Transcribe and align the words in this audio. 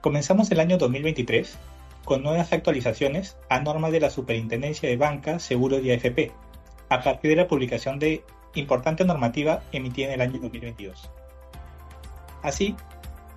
Comenzamos 0.00 0.50
el 0.50 0.60
año 0.60 0.78
2023 0.78 1.58
con 2.06 2.22
nuevas 2.22 2.54
actualizaciones 2.54 3.36
a 3.50 3.60
normas 3.60 3.92
de 3.92 4.00
la 4.00 4.08
Superintendencia 4.08 4.88
de 4.88 4.96
Banca, 4.96 5.38
Seguros 5.38 5.84
y 5.84 5.90
AFP, 5.90 6.32
a 6.88 7.02
partir 7.02 7.32
de 7.32 7.36
la 7.36 7.46
publicación 7.46 7.98
de 7.98 8.24
importante 8.54 9.04
normativa 9.04 9.62
emitida 9.72 10.06
en 10.06 10.14
el 10.14 10.22
año 10.22 10.40
2022. 10.40 11.10
Así, 12.42 12.74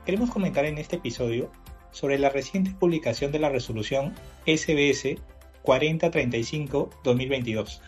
queremos 0.06 0.32
comentar 0.32 0.64
en 0.64 0.78
este 0.78 0.96
episodio 0.96 1.52
sobre 1.92 2.18
la 2.18 2.30
reciente 2.30 2.72
publicación 2.72 3.34
de 3.34 3.40
la 3.40 3.50
resolución 3.50 4.14
SBS 4.46 5.18
4035-2022, 5.66 7.82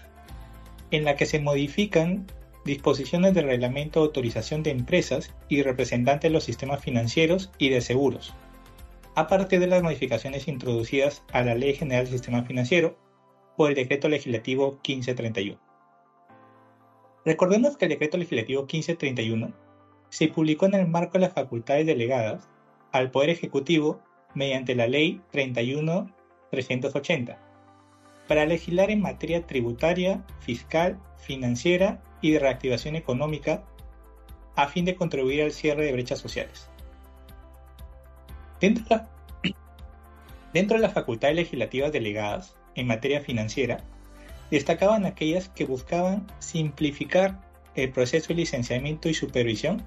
en 0.92 1.06
la 1.06 1.16
que 1.16 1.26
se 1.26 1.40
modifican 1.40 2.28
disposiciones 2.66 3.34
del 3.34 3.46
reglamento 3.46 4.02
de 4.02 4.08
autorización 4.08 4.64
de 4.64 4.72
empresas 4.72 5.34
y 5.48 5.62
representantes 5.62 6.30
de 6.30 6.34
los 6.34 6.44
sistemas 6.44 6.84
financieros 6.84 7.52
y 7.58 7.70
de 7.70 7.80
seguros, 7.80 8.34
a 9.16 9.28
partir 9.28 9.62
de 9.62 9.68
las 9.68 9.82
modificaciones 9.82 10.50
introducidas 10.50 11.24
a 11.32 11.42
la 11.42 11.56
Ley 11.56 11.74
General 11.74 12.04
del 12.04 12.14
Sistema 12.14 12.44
Financiero 12.44 12.98
por 13.56 13.70
el 13.70 13.76
Decreto 13.76 14.10
Legislativo 14.10 14.80
1531. 14.86 15.58
Recordemos 17.24 17.78
que 17.78 17.86
el 17.86 17.90
Decreto 17.90 18.18
Legislativo 18.18 18.64
1531 18.64 19.54
se 20.10 20.28
publicó 20.28 20.66
en 20.66 20.74
el 20.74 20.88
marco 20.88 21.14
de 21.14 21.22
las 21.22 21.34
facultades 21.34 21.86
delegadas 21.86 22.50
al 22.92 23.10
Poder 23.10 23.30
Ejecutivo 23.30 24.02
mediante 24.34 24.76
la 24.76 24.88
Ley 24.88 25.22
31-380 25.32 27.38
para 28.28 28.46
legislar 28.46 28.92
en 28.92 29.02
materia 29.02 29.48
tributaria, 29.48 30.26
fiscal, 30.40 31.00
financiera 31.18 32.04
y 32.22 32.32
de 32.32 32.40
reactivación 32.40 32.96
económica 32.96 33.64
a 34.56 34.68
fin 34.68 34.84
de 34.84 34.96
contribuir 34.96 35.44
al 35.44 35.54
cierre 35.54 35.86
de 35.86 35.94
brechas 35.94 36.20
sociales. 36.20 36.70
Dentro 40.54 40.78
de, 40.78 40.82
las 40.82 40.94
facultades 40.94 41.36
legislativas 41.36 41.92
delegadas 41.92 42.56
en 42.74 42.88
materia 42.88 43.22
financiera, 43.22 43.84
destacaban 44.50 45.06
aquellas 45.06 45.50
que 45.50 45.66
buscaban 45.66 46.26
simplificar 46.40 47.40
el 47.76 47.92
proceso 47.92 48.30
de 48.30 48.36
licenciamiento 48.36 49.08
y 49.08 49.14
supervisión 49.14 49.86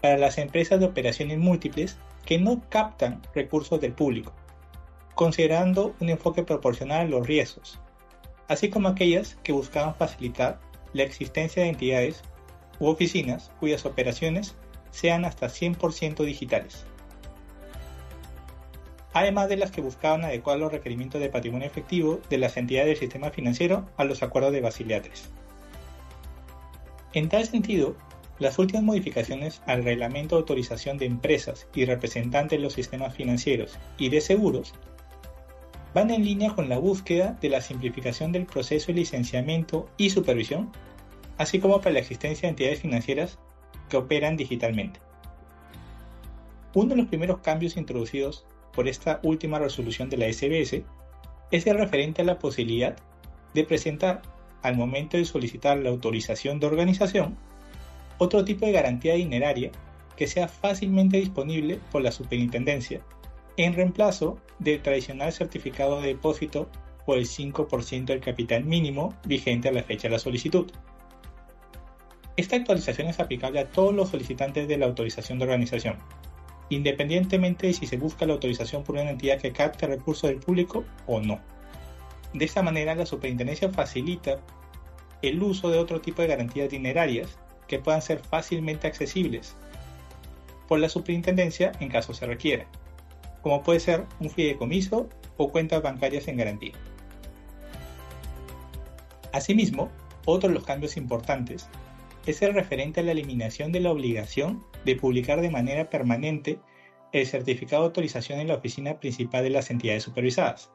para 0.00 0.18
las 0.18 0.38
empresas 0.38 0.80
de 0.80 0.86
operaciones 0.86 1.38
múltiples 1.38 1.98
que 2.24 2.38
no 2.38 2.60
captan 2.68 3.22
recursos 3.32 3.80
del 3.80 3.92
público, 3.92 4.32
considerando 5.14 5.94
un 6.00 6.08
enfoque 6.08 6.42
proporcional 6.42 7.06
a 7.06 7.10
los 7.10 7.26
riesgos, 7.28 7.78
así 8.48 8.70
como 8.70 8.88
aquellas 8.88 9.36
que 9.44 9.52
buscaban 9.52 9.94
facilitar 9.94 10.58
la 10.94 11.04
existencia 11.04 11.62
de 11.62 11.68
entidades 11.68 12.22
u 12.80 12.86
oficinas 12.88 13.52
cuyas 13.60 13.86
operaciones 13.86 14.56
sean 14.90 15.24
hasta 15.24 15.46
100% 15.46 16.24
digitales 16.24 16.86
además 19.12 19.48
de 19.48 19.56
las 19.56 19.70
que 19.70 19.80
buscaban 19.80 20.24
adecuar 20.24 20.58
los 20.58 20.72
requerimientos 20.72 21.20
de 21.20 21.28
patrimonio 21.28 21.66
efectivo 21.66 22.20
de 22.28 22.38
las 22.38 22.56
entidades 22.56 22.88
del 22.88 22.98
sistema 22.98 23.30
financiero 23.30 23.88
a 23.96 24.04
los 24.04 24.22
acuerdos 24.22 24.52
de 24.52 24.60
Basilea 24.60 25.02
III. 25.04 25.10
En 27.12 27.28
tal 27.28 27.44
sentido, 27.44 27.96
las 28.38 28.58
últimas 28.58 28.84
modificaciones 28.84 29.62
al 29.66 29.84
reglamento 29.84 30.36
de 30.36 30.40
autorización 30.40 30.96
de 30.96 31.06
empresas 31.06 31.66
y 31.74 31.84
representantes 31.84 32.58
de 32.58 32.62
los 32.62 32.72
sistemas 32.72 33.14
financieros 33.14 33.78
y 33.98 34.08
de 34.08 34.20
seguros 34.20 34.74
van 35.92 36.10
en 36.10 36.24
línea 36.24 36.54
con 36.54 36.68
la 36.68 36.78
búsqueda 36.78 37.36
de 37.40 37.48
la 37.48 37.60
simplificación 37.60 38.32
del 38.32 38.46
proceso 38.46 38.88
de 38.88 38.94
licenciamiento 38.94 39.88
y 39.96 40.10
supervisión, 40.10 40.70
así 41.36 41.58
como 41.58 41.80
para 41.80 41.94
la 41.94 41.98
existencia 41.98 42.46
de 42.46 42.50
entidades 42.50 42.80
financieras 42.80 43.38
que 43.88 43.96
operan 43.96 44.36
digitalmente. 44.36 45.00
Uno 46.74 46.90
de 46.90 46.96
los 46.96 47.08
primeros 47.08 47.40
cambios 47.40 47.76
introducidos 47.76 48.46
por 48.72 48.88
esta 48.88 49.20
última 49.22 49.58
resolución 49.58 50.08
de 50.08 50.16
la 50.16 50.32
SBS 50.32 50.82
es 51.50 51.66
el 51.66 51.78
referente 51.78 52.22
a 52.22 52.24
la 52.24 52.38
posibilidad 52.38 52.96
de 53.54 53.64
presentar 53.64 54.22
al 54.62 54.76
momento 54.76 55.16
de 55.16 55.24
solicitar 55.24 55.78
la 55.78 55.90
autorización 55.90 56.60
de 56.60 56.66
organización 56.66 57.36
otro 58.18 58.44
tipo 58.44 58.66
de 58.66 58.72
garantía 58.72 59.14
dineraria 59.14 59.70
que 60.14 60.26
sea 60.26 60.46
fácilmente 60.46 61.16
disponible 61.16 61.80
por 61.90 62.02
la 62.02 62.12
superintendencia 62.12 63.00
en 63.56 63.72
reemplazo 63.72 64.38
del 64.58 64.82
tradicional 64.82 65.32
certificado 65.32 66.00
de 66.00 66.08
depósito 66.08 66.68
por 67.06 67.16
el 67.16 67.26
5% 67.26 68.04
del 68.04 68.20
capital 68.20 68.64
mínimo 68.64 69.14
vigente 69.24 69.68
a 69.68 69.72
la 69.72 69.82
fecha 69.82 70.08
de 70.08 70.12
la 70.12 70.18
solicitud. 70.18 70.70
Esta 72.36 72.56
actualización 72.56 73.08
es 73.08 73.20
aplicable 73.20 73.60
a 73.60 73.70
todos 73.70 73.94
los 73.94 74.10
solicitantes 74.10 74.68
de 74.68 74.76
la 74.76 74.86
autorización 74.86 75.38
de 75.38 75.44
organización, 75.44 75.96
independientemente 76.70 77.66
de 77.66 77.74
si 77.74 77.86
se 77.86 77.98
busca 77.98 78.26
la 78.26 78.32
autorización 78.32 78.82
por 78.82 78.96
una 78.96 79.10
entidad 79.10 79.40
que 79.40 79.52
capte 79.52 79.86
recursos 79.86 80.30
del 80.30 80.40
público 80.40 80.84
o 81.06 81.20
no. 81.20 81.40
De 82.32 82.44
esta 82.44 82.62
manera, 82.62 82.94
la 82.94 83.06
superintendencia 83.06 83.70
facilita 83.70 84.40
el 85.20 85.42
uso 85.42 85.70
de 85.70 85.78
otro 85.78 86.00
tipo 86.00 86.22
de 86.22 86.28
garantías 86.28 86.70
dinerarias 86.70 87.38
que 87.66 87.78
puedan 87.78 88.00
ser 88.00 88.20
fácilmente 88.20 88.86
accesibles 88.86 89.56
por 90.70 90.78
la 90.78 90.88
superintendencia 90.88 91.72
en 91.80 91.88
caso 91.88 92.14
se 92.14 92.26
requiera, 92.26 92.64
como 93.42 93.64
puede 93.64 93.80
ser 93.80 94.04
un 94.20 94.30
fideicomiso 94.30 95.08
o 95.36 95.50
cuentas 95.50 95.82
bancarias 95.82 96.28
en 96.28 96.36
garantía. 96.36 96.74
Asimismo, 99.32 99.90
otro 100.26 100.48
de 100.48 100.54
los 100.54 100.64
cambios 100.64 100.96
importantes 100.96 101.68
es 102.26 102.42
el 102.42 102.54
referente 102.54 103.00
a 103.00 103.02
la 103.02 103.12
eliminación 103.12 103.72
de 103.72 103.80
la 103.80 103.90
obligación 103.90 104.64
de 104.84 104.96
publicar 104.96 105.40
de 105.40 105.50
manera 105.50 105.88
permanente 105.90 106.60
el 107.12 107.26
certificado 107.26 107.82
de 107.82 107.86
autorización 107.86 108.40
en 108.40 108.48
la 108.48 108.54
oficina 108.54 109.00
principal 109.00 109.42
de 109.42 109.50
las 109.50 109.70
entidades 109.70 110.02
supervisadas. 110.02 110.70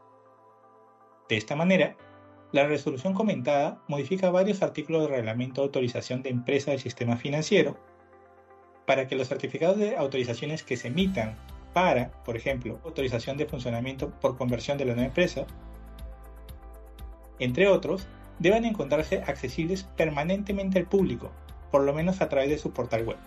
De 1.29 1.37
esta 1.37 1.55
manera, 1.55 1.95
la 2.51 2.67
resolución 2.67 3.13
comentada 3.13 3.81
modifica 3.87 4.29
varios 4.29 4.61
artículos 4.61 5.03
del 5.03 5.11
reglamento 5.11 5.61
de 5.61 5.65
autorización 5.65 6.23
de 6.23 6.29
empresa 6.29 6.71
del 6.71 6.79
sistema 6.79 7.17
financiero 7.17 7.77
para 8.85 9.07
que 9.07 9.15
los 9.15 9.27
certificados 9.27 9.77
de 9.77 9.95
autorizaciones 9.95 10.63
que 10.63 10.77
se 10.77 10.89
emitan 10.89 11.37
para, 11.73 12.11
por 12.23 12.37
ejemplo, 12.37 12.79
autorización 12.85 13.37
de 13.37 13.47
funcionamiento 13.47 14.11
por 14.19 14.37
conversión 14.37 14.77
de 14.77 14.85
la 14.85 14.93
nueva 14.93 15.07
empresa, 15.07 15.45
entre 17.39 17.67
otros, 17.67 18.07
deben 18.39 18.65
encontrarse 18.65 19.23
accesibles 19.25 19.83
permanentemente 19.95 20.79
al 20.79 20.85
público, 20.85 21.31
por 21.71 21.83
lo 21.83 21.93
menos 21.93 22.21
a 22.21 22.29
través 22.29 22.49
de 22.49 22.57
su 22.57 22.71
portal 22.71 23.05
web. 23.05 23.17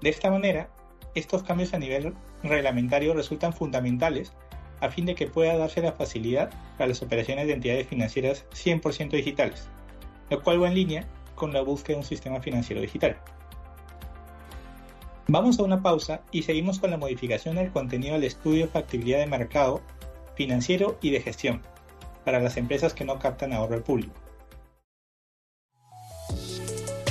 De 0.00 0.10
esta 0.10 0.30
manera, 0.30 0.68
estos 1.14 1.42
cambios 1.42 1.74
a 1.74 1.78
nivel 1.78 2.14
reglamentario 2.42 3.14
resultan 3.14 3.52
fundamentales 3.52 4.32
a 4.80 4.90
fin 4.90 5.06
de 5.06 5.14
que 5.14 5.26
pueda 5.26 5.56
darse 5.56 5.82
la 5.82 5.92
facilidad 5.92 6.50
para 6.76 6.88
las 6.88 7.02
operaciones 7.02 7.46
de 7.46 7.54
entidades 7.54 7.88
financieras 7.88 8.44
100% 8.52 9.10
digitales, 9.10 9.68
lo 10.30 10.42
cual 10.42 10.62
va 10.62 10.68
en 10.68 10.74
línea 10.74 11.04
con 11.34 11.52
la 11.52 11.62
búsqueda 11.62 11.96
de 11.96 12.02
un 12.02 12.06
sistema 12.06 12.40
financiero 12.40 12.80
digital. 12.80 13.16
Vamos 15.26 15.58
a 15.58 15.62
una 15.62 15.82
pausa 15.82 16.22
y 16.32 16.42
seguimos 16.42 16.78
con 16.78 16.90
la 16.90 16.96
modificación 16.96 17.56
del 17.56 17.70
contenido 17.70 18.14
del 18.14 18.24
estudio 18.24 18.66
de 18.66 18.72
factibilidad 18.72 19.18
de 19.18 19.26
mercado 19.26 19.82
financiero 20.36 20.96
y 21.02 21.10
de 21.10 21.20
gestión, 21.20 21.60
para 22.28 22.40
las 22.40 22.58
empresas 22.58 22.92
que 22.92 23.06
no 23.06 23.18
captan 23.18 23.54
ahorro 23.54 23.82
público. 23.82 24.12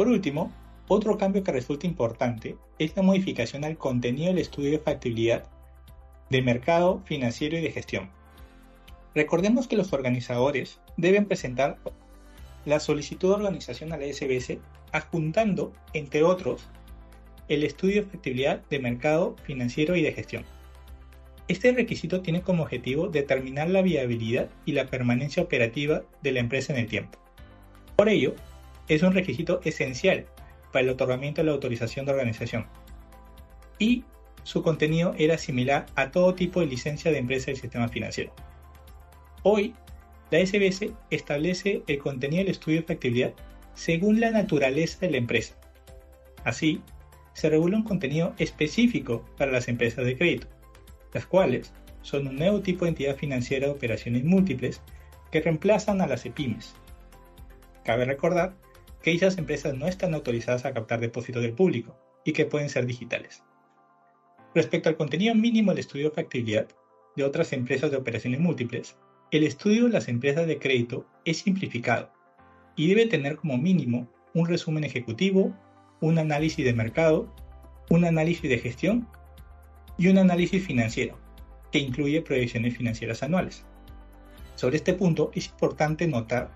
Por 0.00 0.08
último, 0.08 0.50
otro 0.88 1.18
cambio 1.18 1.44
que 1.44 1.52
resulta 1.52 1.86
importante 1.86 2.56
es 2.78 2.96
la 2.96 3.02
modificación 3.02 3.66
al 3.66 3.76
contenido 3.76 4.28
del 4.28 4.38
estudio 4.38 4.70
de 4.70 4.78
factibilidad 4.78 5.44
de 6.30 6.40
mercado, 6.40 7.02
financiero 7.04 7.58
y 7.58 7.60
de 7.60 7.70
gestión. 7.70 8.08
Recordemos 9.14 9.68
que 9.68 9.76
los 9.76 9.92
organizadores 9.92 10.80
deben 10.96 11.26
presentar 11.26 11.76
la 12.64 12.80
solicitud 12.80 13.28
de 13.28 13.34
organización 13.34 13.92
a 13.92 13.98
la 13.98 14.06
SBS 14.06 14.56
adjuntando, 14.90 15.74
entre 15.92 16.22
otros, 16.22 16.66
el 17.48 17.62
estudio 17.62 17.96
de 17.96 18.08
factibilidad 18.08 18.62
de 18.70 18.78
mercado, 18.78 19.36
financiero 19.42 19.96
y 19.96 20.02
de 20.02 20.14
gestión. 20.14 20.46
Este 21.46 21.72
requisito 21.72 22.22
tiene 22.22 22.40
como 22.40 22.62
objetivo 22.62 23.08
determinar 23.08 23.68
la 23.68 23.82
viabilidad 23.82 24.48
y 24.64 24.72
la 24.72 24.86
permanencia 24.86 25.42
operativa 25.42 26.04
de 26.22 26.32
la 26.32 26.40
empresa 26.40 26.72
en 26.72 26.78
el 26.78 26.86
tiempo. 26.86 27.18
Por 27.96 28.08
ello, 28.08 28.34
es 28.90 29.02
un 29.02 29.14
requisito 29.14 29.60
esencial 29.64 30.26
para 30.72 30.82
el 30.82 30.90
otorgamiento 30.90 31.40
de 31.40 31.46
la 31.46 31.52
autorización 31.52 32.06
de 32.06 32.12
organización. 32.12 32.66
Y 33.78 34.04
su 34.42 34.62
contenido 34.62 35.14
era 35.16 35.38
similar 35.38 35.86
a 35.94 36.10
todo 36.10 36.34
tipo 36.34 36.60
de 36.60 36.66
licencia 36.66 37.12
de 37.12 37.18
empresa 37.18 37.46
del 37.46 37.56
sistema 37.56 37.88
financiero. 37.88 38.34
Hoy, 39.44 39.74
la 40.30 40.44
SBS 40.44 40.92
establece 41.10 41.82
el 41.86 41.98
contenido 41.98 42.42
del 42.42 42.52
estudio 42.52 42.80
de 42.80 42.86
factibilidad 42.86 43.32
según 43.74 44.20
la 44.20 44.32
naturaleza 44.32 44.98
de 45.00 45.12
la 45.12 45.18
empresa. 45.18 45.54
Así, 46.44 46.82
se 47.32 47.48
regula 47.48 47.76
un 47.76 47.84
contenido 47.84 48.34
específico 48.38 49.24
para 49.38 49.52
las 49.52 49.68
empresas 49.68 50.04
de 50.04 50.18
crédito, 50.18 50.48
las 51.14 51.26
cuales 51.26 51.72
son 52.02 52.26
un 52.26 52.36
nuevo 52.36 52.60
tipo 52.60 52.84
de 52.84 52.90
entidad 52.90 53.16
financiera 53.16 53.66
de 53.66 53.72
operaciones 53.72 54.24
múltiples 54.24 54.82
que 55.30 55.40
reemplazan 55.40 56.00
a 56.00 56.08
las 56.08 56.26
EPIMES. 56.26 56.74
Cabe 57.84 58.04
recordar 58.04 58.54
que 59.02 59.12
esas 59.12 59.38
empresas 59.38 59.76
no 59.76 59.86
están 59.86 60.14
autorizadas 60.14 60.64
a 60.64 60.72
captar 60.72 61.00
depósitos 61.00 61.42
del 61.42 61.54
público 61.54 61.96
y 62.24 62.32
que 62.32 62.46
pueden 62.46 62.68
ser 62.68 62.86
digitales. 62.86 63.42
Respecto 64.54 64.88
al 64.88 64.96
contenido 64.96 65.34
mínimo 65.34 65.70
del 65.70 65.78
estudio 65.78 66.10
de 66.10 66.14
factibilidad 66.14 66.68
de 67.16 67.24
otras 67.24 67.52
empresas 67.52 67.90
de 67.90 67.96
operaciones 67.96 68.40
múltiples, 68.40 68.96
el 69.30 69.44
estudio 69.44 69.84
de 69.84 69.90
las 69.90 70.08
empresas 70.08 70.46
de 70.46 70.58
crédito 70.58 71.06
es 71.24 71.38
simplificado 71.38 72.10
y 72.76 72.88
debe 72.88 73.06
tener 73.06 73.36
como 73.36 73.58
mínimo 73.58 74.08
un 74.34 74.46
resumen 74.46 74.84
ejecutivo, 74.84 75.54
un 76.00 76.18
análisis 76.18 76.64
de 76.64 76.72
mercado, 76.72 77.32
un 77.90 78.04
análisis 78.04 78.48
de 78.48 78.58
gestión 78.58 79.08
y 79.98 80.08
un 80.08 80.18
análisis 80.18 80.64
financiero, 80.64 81.18
que 81.70 81.78
incluye 81.78 82.22
proyecciones 82.22 82.76
financieras 82.76 83.22
anuales. 83.22 83.64
Sobre 84.54 84.76
este 84.76 84.94
punto 84.94 85.30
es 85.34 85.46
importante 85.46 86.06
notar, 86.06 86.50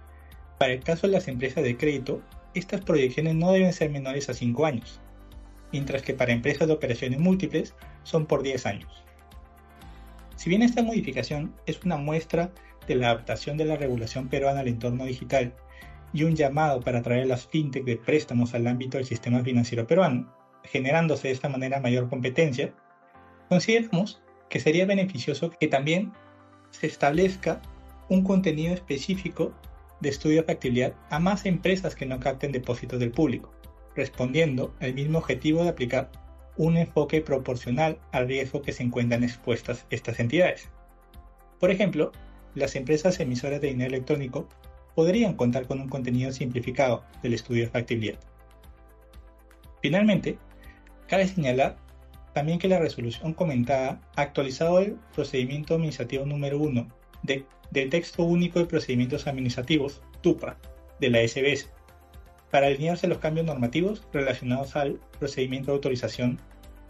para 0.58 0.72
el 0.72 0.80
caso 0.80 1.06
de 1.06 1.12
las 1.12 1.28
empresas 1.28 1.64
de 1.64 1.76
crédito, 1.76 2.22
estas 2.54 2.80
proyecciones 2.80 3.34
no 3.34 3.52
deben 3.52 3.72
ser 3.72 3.90
menores 3.90 4.28
a 4.28 4.34
5 4.34 4.66
años, 4.66 5.00
mientras 5.72 6.02
que 6.02 6.14
para 6.14 6.32
empresas 6.32 6.68
de 6.68 6.74
operaciones 6.74 7.18
múltiples 7.18 7.74
son 8.04 8.26
por 8.26 8.42
10 8.42 8.66
años. 8.66 9.04
Si 10.36 10.48
bien 10.48 10.62
esta 10.62 10.82
modificación 10.82 11.54
es 11.66 11.82
una 11.84 11.96
muestra 11.96 12.52
de 12.86 12.96
la 12.96 13.10
adaptación 13.10 13.56
de 13.56 13.64
la 13.64 13.76
regulación 13.76 14.28
peruana 14.28 14.60
al 14.60 14.68
entorno 14.68 15.04
digital 15.04 15.54
y 16.12 16.22
un 16.24 16.36
llamado 16.36 16.80
para 16.80 17.02
traer 17.02 17.26
las 17.26 17.46
fintech 17.46 17.84
de 17.84 17.96
préstamos 17.96 18.54
al 18.54 18.66
ámbito 18.66 18.98
del 18.98 19.06
sistema 19.06 19.42
financiero 19.42 19.86
peruano, 19.86 20.32
generándose 20.64 21.28
de 21.28 21.34
esta 21.34 21.48
manera 21.48 21.80
mayor 21.80 22.08
competencia, 22.08 22.72
consideramos 23.48 24.22
que 24.48 24.60
sería 24.60 24.86
beneficioso 24.86 25.50
que 25.50 25.66
también 25.66 26.12
se 26.70 26.86
establezca 26.86 27.60
un 28.08 28.22
contenido 28.22 28.74
específico 28.74 29.52
de 30.00 30.08
estudio 30.08 30.40
de 30.40 30.46
factibilidad 30.46 30.94
a 31.10 31.18
más 31.18 31.46
empresas 31.46 31.94
que 31.94 32.06
no 32.06 32.20
capten 32.20 32.52
depósitos 32.52 33.00
del 33.00 33.12
público, 33.12 33.52
respondiendo 33.94 34.74
al 34.80 34.94
mismo 34.94 35.18
objetivo 35.18 35.62
de 35.62 35.70
aplicar 35.70 36.10
un 36.56 36.76
enfoque 36.76 37.20
proporcional 37.20 37.98
al 38.12 38.28
riesgo 38.28 38.62
que 38.62 38.72
se 38.72 38.82
encuentran 38.82 39.24
expuestas 39.24 39.86
estas 39.90 40.20
entidades. 40.20 40.68
Por 41.58 41.70
ejemplo, 41.70 42.12
las 42.54 42.76
empresas 42.76 43.18
emisoras 43.20 43.60
de 43.60 43.68
dinero 43.68 43.88
electrónico 43.88 44.48
podrían 44.94 45.34
contar 45.34 45.66
con 45.66 45.80
un 45.80 45.88
contenido 45.88 46.32
simplificado 46.32 47.04
del 47.22 47.34
estudio 47.34 47.64
de 47.64 47.70
factibilidad. 47.70 48.18
Finalmente, 49.82 50.38
cabe 51.08 51.26
señalar 51.26 51.76
también 52.32 52.58
que 52.58 52.68
la 52.68 52.78
resolución 52.78 53.34
comentada 53.34 54.00
ha 54.16 54.22
actualizado 54.22 54.80
el 54.80 54.96
procedimiento 55.14 55.74
administrativo 55.74 56.26
número 56.26 56.58
1 56.58 56.88
del 57.24 57.90
texto 57.90 58.22
único 58.22 58.58
de 58.58 58.66
procedimientos 58.66 59.26
administrativos, 59.26 60.02
TUPA, 60.20 60.56
de 61.00 61.10
la 61.10 61.26
SBS, 61.26 61.70
para 62.50 62.68
alinearse 62.68 63.06
a 63.06 63.08
los 63.08 63.18
cambios 63.18 63.46
normativos 63.46 64.06
relacionados 64.12 64.76
al 64.76 65.00
procedimiento 65.18 65.72
de 65.72 65.76
autorización 65.76 66.40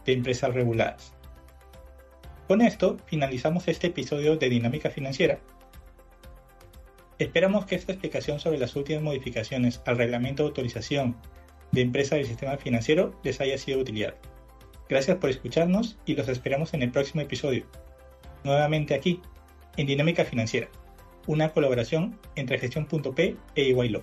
de 0.05 0.13
empresas 0.13 0.53
reguladas. 0.53 1.15
Con 2.47 2.61
esto 2.61 2.99
finalizamos 3.07 3.67
este 3.69 3.87
episodio 3.87 4.37
de 4.37 4.51
Dinámica 4.51 4.91
Financiera. 4.91 5.39
Esperamos 7.19 7.65
que 7.65 7.77
esta 7.77 7.93
explicación 7.93 8.41
sobre 8.41 8.59
las 8.59 8.77
últimas 8.77 9.03
modificaciones 9.03 9.81
al 9.87 9.97
reglamento 9.97 10.43
de 10.43 10.49
autorización 10.49 11.17
de 11.73 11.81
empresas 11.81 12.19
del 12.19 12.27
sistema 12.27 12.59
financiero 12.59 13.19
les 13.23 13.41
haya 13.41 13.57
sido 13.57 13.79
de 13.79 13.83
utilidad. 13.83 14.15
Gracias 14.89 15.17
por 15.17 15.31
escucharnos 15.31 15.97
y 16.05 16.15
los 16.15 16.29
esperamos 16.29 16.75
en 16.75 16.83
el 16.83 16.91
próximo 16.91 17.23
episodio. 17.23 17.65
Nuevamente 18.43 18.95
aquí, 18.95 19.23
en 19.77 19.87
Dinámica 19.87 20.25
Financiera, 20.25 20.69
una 21.27 21.53
colaboración 21.53 22.19
entre 22.37 22.59
Gestión.p 22.59 23.37
e 23.55 23.63
Iguaylo. 23.63 24.03